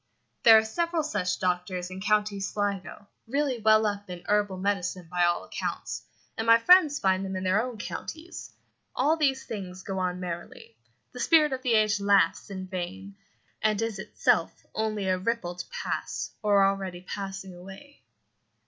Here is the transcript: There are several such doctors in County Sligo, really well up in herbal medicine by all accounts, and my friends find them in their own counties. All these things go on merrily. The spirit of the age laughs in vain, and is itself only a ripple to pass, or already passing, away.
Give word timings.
There 0.41 0.57
are 0.57 0.65
several 0.65 1.03
such 1.03 1.37
doctors 1.37 1.91
in 1.91 2.01
County 2.01 2.39
Sligo, 2.39 3.07
really 3.27 3.59
well 3.61 3.85
up 3.85 4.09
in 4.09 4.23
herbal 4.27 4.57
medicine 4.57 5.07
by 5.11 5.25
all 5.25 5.43
accounts, 5.43 6.07
and 6.35 6.47
my 6.47 6.57
friends 6.57 6.97
find 6.97 7.23
them 7.23 7.35
in 7.35 7.43
their 7.43 7.61
own 7.61 7.77
counties. 7.77 8.51
All 8.95 9.15
these 9.15 9.43
things 9.45 9.83
go 9.83 9.99
on 9.99 10.19
merrily. 10.19 10.75
The 11.11 11.19
spirit 11.19 11.53
of 11.53 11.61
the 11.61 11.75
age 11.75 11.99
laughs 11.99 12.49
in 12.49 12.65
vain, 12.65 13.15
and 13.61 13.79
is 13.79 13.99
itself 13.99 14.65
only 14.73 15.07
a 15.07 15.19
ripple 15.19 15.53
to 15.53 15.67
pass, 15.69 16.31
or 16.41 16.65
already 16.65 17.01
passing, 17.01 17.53
away. 17.53 18.01